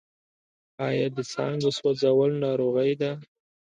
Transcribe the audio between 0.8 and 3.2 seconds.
آیا د څانګو سوځول ناروغۍ ورکوي؟